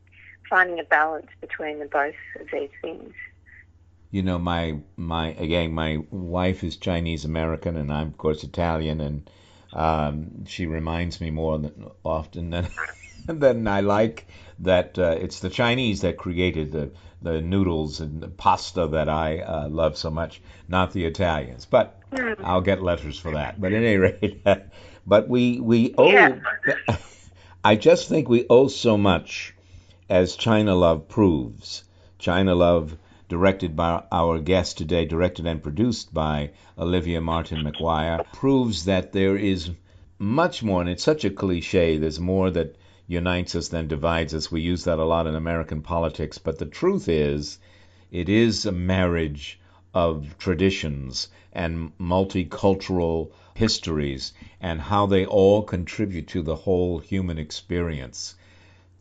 [0.49, 3.13] finding a balance between the both of these things.
[4.12, 8.99] you know, my my again, my wife is Chinese American, and I'm of course Italian,
[9.01, 9.30] and
[9.73, 12.67] um, she reminds me more than often than
[13.25, 14.27] than I like
[14.60, 19.39] that uh, it's the Chinese that created the the noodles and the pasta that I
[19.39, 21.65] uh, love so much, not the Italians.
[21.65, 21.99] But
[22.43, 23.60] I'll get letters for that.
[23.60, 24.43] But at any rate,
[25.08, 26.10] but we we owe.
[26.10, 26.39] Yeah.
[27.63, 29.53] I just think we owe so much,
[30.10, 31.84] as China Love proves.
[32.17, 32.97] China Love,
[33.30, 39.36] directed by our guest today, directed and produced by Olivia Martin McGuire, proves that there
[39.36, 39.72] is
[40.18, 41.98] much more, and it's such a cliche.
[41.98, 42.76] There's more that
[43.08, 44.52] unites us than divides us.
[44.52, 47.60] We use that a lot in American politics, but the truth is,
[48.12, 49.60] it is a marriage
[49.94, 58.36] of traditions and multicultural histories and how they all contribute to the whole human experience.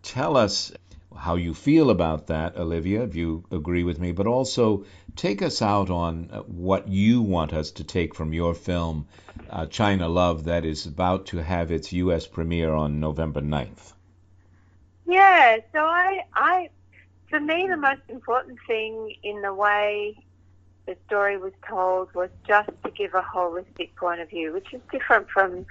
[0.02, 0.72] Tell us
[1.16, 4.84] how you feel about that, Olivia, if you agree with me, but also
[5.16, 9.06] take us out on uh, what you want us to take from your film,
[9.50, 12.26] uh, China Love, that is about to have its U.S.
[12.26, 13.92] premiere on November 9th.
[15.06, 16.70] Yeah, so I, I,
[17.30, 20.16] for me, the most important thing in the way
[20.86, 24.80] the story was told was just to give a holistic point of view, which is
[24.90, 25.66] different from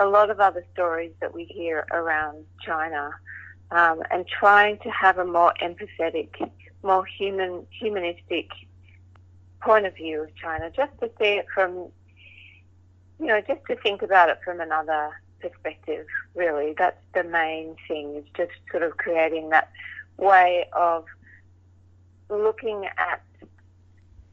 [0.00, 3.10] a lot of other stories that we hear around China,
[3.72, 6.28] um, and trying to have a more empathetic,
[6.82, 8.50] more human, humanistic
[9.62, 11.88] point of view of China, just to see it from,
[13.18, 16.74] you know, just to think about it from another perspective, really.
[16.76, 19.70] That's the main thing, is just sort of creating that
[20.18, 21.06] way of
[22.28, 23.22] looking at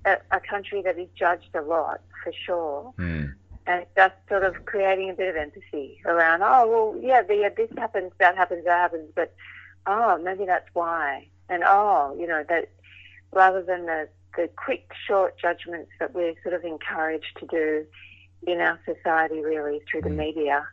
[0.05, 3.25] a, a country that is judged a lot, for sure, Hmm.
[3.69, 7.69] And just sort of creating a bit of empathy around, oh, well, yeah, the, this
[7.77, 9.35] happens, that happens, that happens, but,
[9.85, 11.27] oh, maybe that's why.
[11.49, 12.71] And, oh, you know, that
[13.31, 17.85] rather than the, the quick, short judgments that we're sort of encouraged to do
[18.47, 20.15] in our society, really, through the mm.
[20.15, 20.67] media.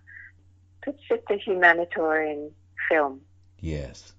[0.86, 2.50] It's just a humanitarian
[2.88, 3.20] film.
[3.60, 4.14] Yes.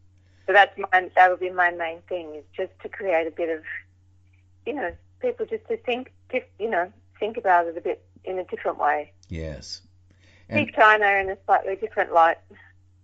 [0.46, 3.50] So that's my, that would be my main thing, is just to create a bit
[3.50, 3.64] of,
[4.68, 8.40] you know, people just to think, just, you know, think about it a bit in
[8.40, 9.14] a different way.
[9.30, 9.82] Yes.
[10.52, 12.38] See China in a slightly different light.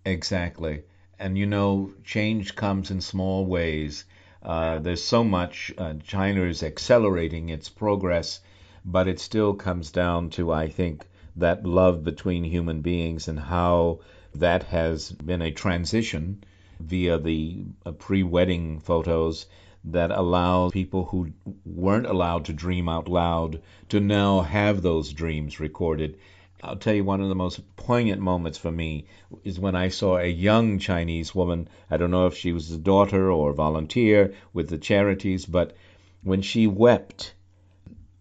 [0.05, 0.83] Exactly.
[1.19, 4.05] And you know, change comes in small ways.
[4.41, 5.73] Uh, there's so much.
[5.77, 8.39] Uh, China is accelerating its progress,
[8.83, 11.05] but it still comes down to, I think,
[11.35, 13.99] that love between human beings and how
[14.35, 16.43] that has been a transition
[16.79, 19.45] via the uh, pre wedding photos
[19.85, 21.31] that allow people who
[21.65, 26.17] weren't allowed to dream out loud to now have those dreams recorded.
[26.63, 29.05] I'll tell you one of the most poignant moments for me
[29.43, 31.67] is when I saw a young Chinese woman.
[31.91, 35.75] I don't know if she was a daughter or a volunteer with the charities, but
[36.21, 37.33] when she wept,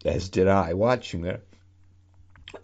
[0.04, 1.40] as did I, watching her,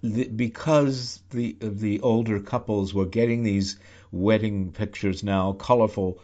[0.03, 3.79] the, because the the older couples were getting these
[4.11, 6.19] wedding pictures now, colorful,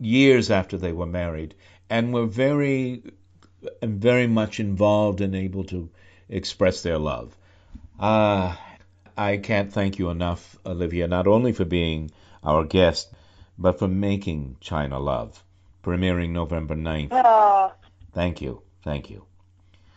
[0.00, 1.54] years after they were married,
[1.90, 3.02] and were very,
[3.82, 5.90] very much involved and able to
[6.28, 7.36] express their love.
[7.98, 8.54] Uh,
[9.16, 12.10] I can't thank you enough, Olivia, not only for being
[12.44, 13.12] our guest,
[13.58, 15.42] but for making China Love,
[15.82, 17.08] premiering November 9th.
[17.12, 17.72] Oh,
[18.12, 18.62] Thank you.
[18.84, 19.24] Thank you.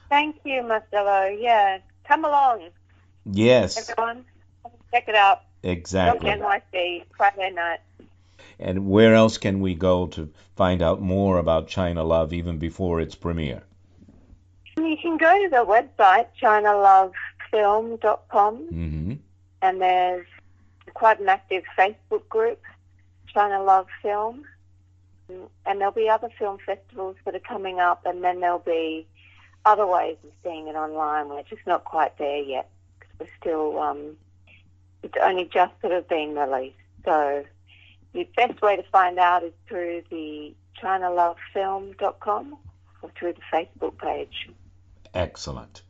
[0.09, 1.25] thank you, Marcello.
[1.39, 2.69] Yeah, come along,
[3.25, 4.25] Yes, everyone.
[4.91, 5.43] Check it out.
[5.63, 6.29] exactly.
[6.29, 7.79] NYC, Friday night.
[8.61, 13.01] And where else can we go to find out more about China Love even before
[13.01, 13.63] its premiere?
[14.77, 19.13] You can go to the website, chinalovefilm.com, hmm
[19.63, 20.25] and there's
[20.95, 22.59] quite an active Facebook group,
[23.27, 24.43] China Love Film.
[25.65, 29.05] And there'll be other film festivals that are coming up, and then there'll be
[29.65, 31.29] other ways of seeing it online.
[31.29, 34.17] We're just not quite there yet because we're still, um,
[35.03, 36.75] it's only just sort of been released.
[37.05, 37.45] So
[38.13, 42.57] the best way to find out is through the chinalovefilm.com
[43.01, 44.49] or through the Facebook page.
[45.13, 45.81] Excellent.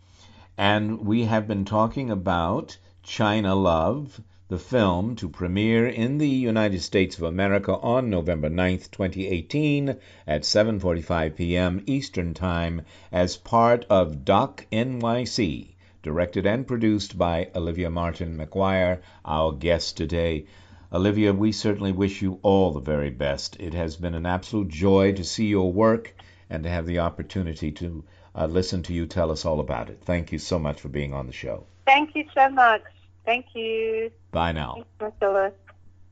[0.57, 6.81] And we have been talking about China Love, the film to premiere in the United
[6.81, 9.97] States of America on November 9th, 2018
[10.27, 11.81] at 7:45 p.m.
[11.87, 19.53] Eastern Time as part of Doc NYC, directed and produced by Olivia Martin McGuire, our
[19.53, 20.45] guest today.
[20.93, 23.55] Olivia, we certainly wish you all the very best.
[23.61, 26.13] It has been an absolute joy to see your work
[26.49, 28.03] and to have the opportunity to
[28.35, 30.01] uh, listen to you tell us all about it.
[30.03, 31.65] Thank you so much for being on the show.
[31.85, 32.81] Thank you so much.
[33.25, 34.11] Thank you.
[34.31, 34.73] Bye now.
[34.73, 34.89] Thanks,
[35.21, 35.53] Marcellus.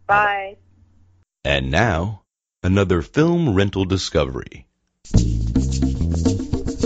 [0.08, 0.56] Bye.
[1.44, 2.24] And now,
[2.64, 4.66] another film rental discovery.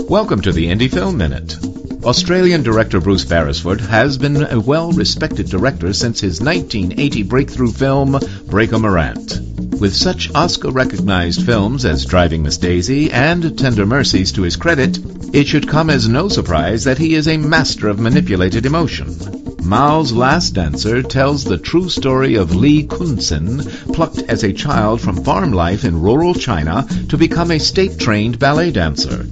[0.08, 1.63] Welcome to the Indie Film Minute.
[2.04, 8.78] Australian director Bruce Beresford has been a well-respected director since his 1980 breakthrough film Breaker
[8.78, 9.40] Morant.
[9.80, 14.98] With such Oscar-recognized films as Driving Miss Daisy and Tender Mercies to his credit,
[15.34, 19.53] it should come as no surprise that he is a master of manipulated emotion.
[19.64, 23.62] Mao's Last Dancer tells the true story of Li Cunxin,
[23.94, 28.70] plucked as a child from farm life in rural China to become a state-trained ballet
[28.70, 29.26] dancer.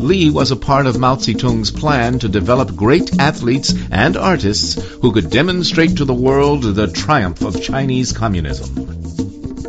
[0.00, 5.10] Li was a part of Mao Zedong's plan to develop great athletes and artists who
[5.10, 8.86] could demonstrate to the world the triumph of Chinese communism.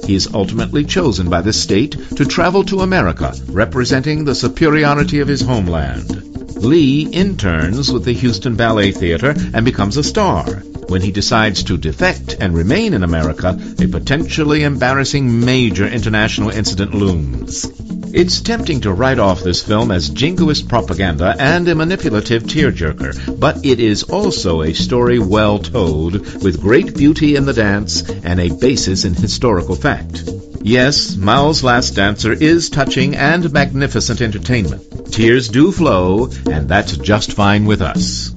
[0.05, 5.27] He is ultimately chosen by the state to travel to America, representing the superiority of
[5.27, 6.22] his homeland.
[6.63, 10.45] Li interns with the Houston Ballet Theater and becomes a star.
[10.87, 16.93] When he decides to defect and remain in America, a potentially embarrassing major international incident
[16.93, 17.65] looms.
[18.13, 23.65] It's tempting to write off this film as jingoist propaganda and a manipulative tearjerker, but
[23.65, 28.55] it is also a story well told, with great beauty in the dance and a
[28.55, 30.23] basis in historical fact.
[30.65, 35.11] Yes, Mao's Last Dancer is touching and magnificent entertainment.
[35.11, 38.29] Tears do flow, and that's just fine with us.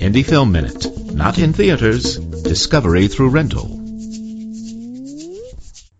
[0.00, 0.86] Indie Film Minute.
[1.12, 2.16] Not in theaters.
[2.16, 3.66] Discovery through rental.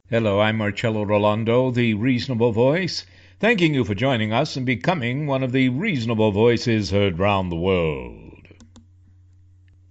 [0.09, 3.05] Hello, I'm Marcello Rollando, the Reasonable Voice,
[3.39, 7.57] thanking you for joining us and becoming one of the reasonable voices heard round the
[7.57, 8.47] world.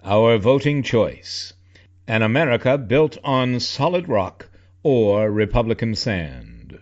[0.03, 1.53] Our voting choice
[2.07, 4.49] an America built on solid rock
[4.83, 6.77] or Republican sand.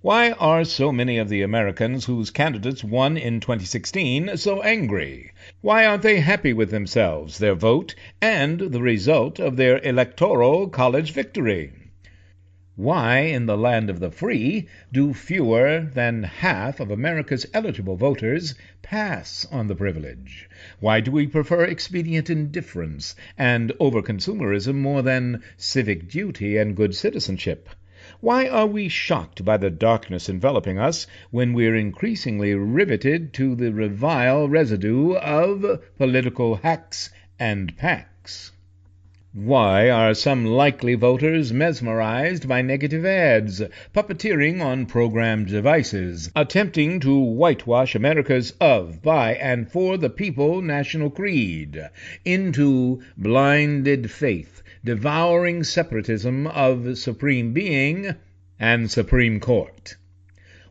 [0.00, 5.32] Why are so many of the Americans whose candidates won in 2016 so angry?
[5.60, 11.10] Why aren't they happy with themselves, their vote, and the result of their electoral college
[11.10, 11.72] victory?
[12.78, 18.54] Why, in the land of the free, do fewer than half of America's eligible voters
[18.82, 20.46] pass on the privilege?
[20.78, 27.70] Why do we prefer expedient indifference and overconsumerism more than civic duty and good citizenship?
[28.20, 33.72] Why are we shocked by the darkness enveloping us when we're increasingly riveted to the
[33.72, 37.08] revile residue of political hacks
[37.38, 38.52] and packs?
[39.38, 43.60] Why are some likely voters mesmerized by negative ads,
[43.92, 51.10] puppeteering on programmed devices, attempting to whitewash America's of, by, and for the people national
[51.10, 51.78] creed
[52.24, 58.14] into blinded faith, devouring separatism of Supreme Being
[58.58, 59.96] and Supreme Court?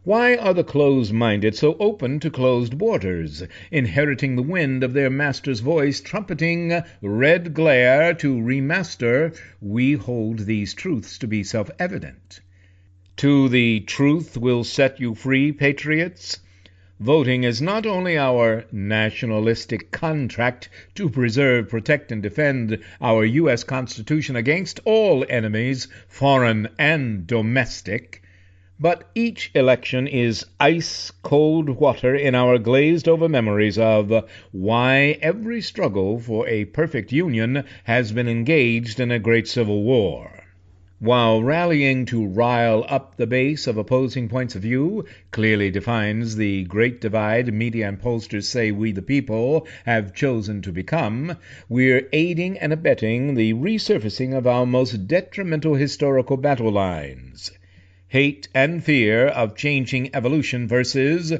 [0.07, 3.41] Why are the closed minded so open to closed borders,
[3.71, 10.75] inheriting the wind of their master's voice, trumpeting red glare to remaster, We hold these
[10.75, 12.39] truths to be self evident?
[13.15, 16.37] To the truth will set you free, patriots?
[16.99, 23.63] Voting is not only our nationalistic contract to preserve, protect, and defend our U.S.
[23.63, 28.21] Constitution against all enemies, foreign and domestic
[28.77, 35.61] But each election is ice cold water in our glazed over memories of why every
[35.61, 40.43] struggle for a perfect union has been engaged in a great civil war.
[40.99, 46.65] While rallying to rile up the base of opposing points of view clearly defines the
[46.65, 51.37] great divide media and pollsters say we the people have chosen to become,
[51.69, 57.51] we're aiding and abetting the resurfacing of our most detrimental historical battle lines
[58.15, 61.33] hate and fear of changing evolution versus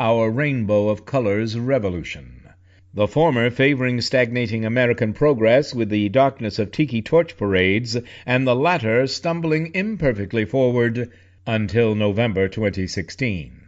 [0.00, 2.48] our rainbow of colors revolution.
[2.94, 8.56] The former favoring stagnating American progress with the darkness of tiki torch parades, and the
[8.56, 11.10] latter stumbling imperfectly forward
[11.46, 13.66] until November 2016.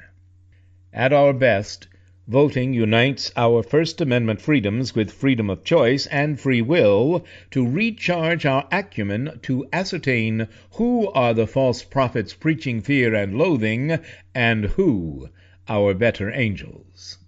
[0.90, 1.88] At our best,
[2.26, 8.46] Voting unites our First Amendment freedoms with freedom of choice and free will to recharge
[8.46, 13.98] our acumen to ascertain who are the false prophets preaching fear and loathing,
[14.34, 15.28] and who
[15.68, 17.18] our better angels.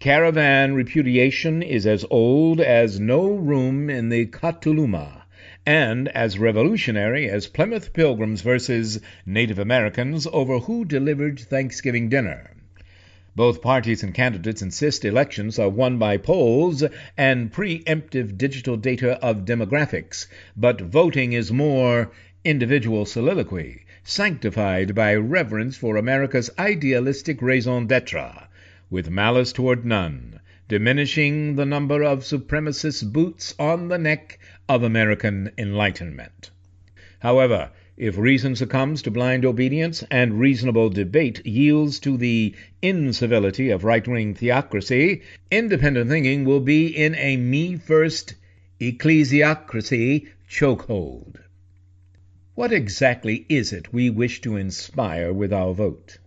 [0.00, 5.22] Caravan repudiation is as old as no room in the kataluma,
[5.64, 12.50] and as revolutionary as Plymouth Pilgrims versus Native Americans over who delivered Thanksgiving dinner.
[13.38, 16.82] Both parties and candidates insist elections are won by polls
[17.16, 20.26] and preemptive digital data of demographics,
[20.56, 22.10] but voting is more
[22.44, 28.48] individual soliloquy, sanctified by reverence for America's idealistic raison d'etre,
[28.90, 35.52] with malice toward none, diminishing the number of supremacist boots on the neck of American
[35.56, 36.50] enlightenment.
[37.20, 37.70] However,
[38.00, 44.06] if reason succumbs to blind obedience, and reasonable debate yields to the incivility of right
[44.06, 45.20] wing theocracy,
[45.50, 48.36] independent thinking will be in a me first
[48.80, 51.40] ecclesiocracy chokehold.
[52.54, 56.18] What exactly is it we wish to inspire with our vote?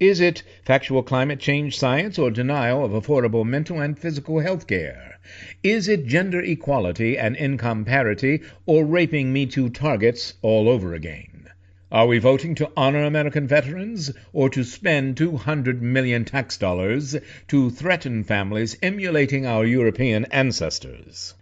[0.00, 5.20] Is it factual climate change science or denial of affordable mental and physical health care?
[5.62, 11.48] Is it gender equality and income parity or raping Me Too targets all over again?
[11.92, 17.14] Are we voting to honor American veterans or to spend 200 million tax dollars
[17.46, 21.34] to threaten families emulating our European ancestors?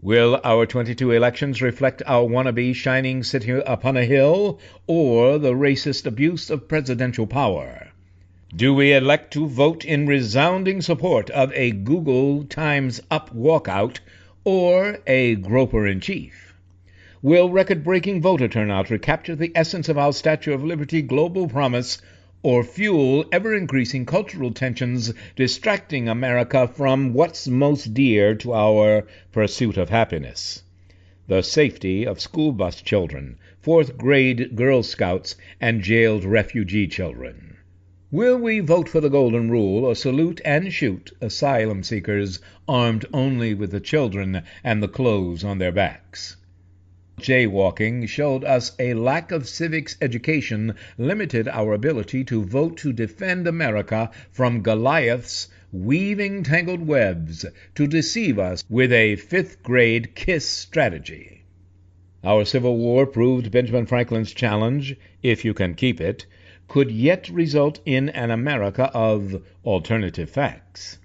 [0.00, 6.06] Will our 22 elections reflect our wannabe shining city upon a hill or the racist
[6.06, 7.88] abuse of presidential power?
[8.56, 13.98] Do we elect to vote in resounding support of a Google Times Up walkout
[14.44, 16.54] or a groper in chief?
[17.20, 22.00] Will record breaking voter turnout recapture the essence of our Statue of Liberty global promise
[22.44, 29.76] or fuel ever increasing cultural tensions, distracting America from what's most dear to our pursuit
[29.76, 30.62] of happiness?
[31.26, 37.53] The safety of school bus children, fourth grade Girl Scouts, and jailed refugee children.
[38.10, 42.38] Will we vote for the Golden Rule or salute and shoot asylum seekers
[42.68, 46.36] armed only with the children and the clothes on their backs?
[47.18, 53.46] Jaywalking showed us a lack of civics education limited our ability to vote to defend
[53.46, 61.44] America from Goliath's weaving tangled webs to deceive us with a fifth grade kiss strategy.
[62.22, 66.26] Our Civil War proved Benjamin Franklin's challenge, if you can keep it,
[66.68, 70.98] could yet result in an America of alternative facts.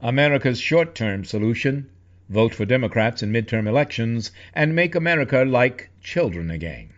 [0.00, 1.88] America's short term solution
[2.28, 6.88] vote for Democrats in midterm elections and make America like children again.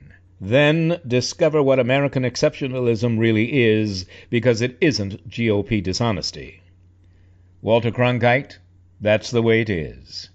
[0.40, 6.60] Then discover what American exceptionalism really is, because it isn't GOP dishonesty.
[7.60, 8.58] Walter Cronkite,
[9.00, 10.30] that's the way it is.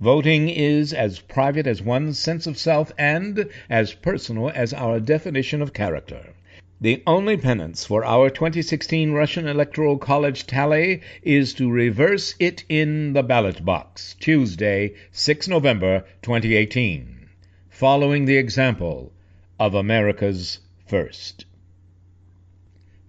[0.00, 5.60] Voting is as private as one's sense of self and as personal as our definition
[5.60, 6.34] of character.
[6.80, 13.14] The only penance for our 2016 Russian Electoral College tally is to reverse it in
[13.14, 17.30] the ballot box, Tuesday, 6 November 2018,
[17.68, 19.12] following the example
[19.58, 21.46] of America's first.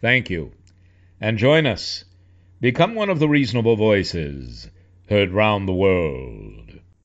[0.01, 0.53] Thank you,
[1.21, 2.05] and join us.
[2.59, 4.67] Become one of the reasonable voices
[5.09, 6.68] heard round the world.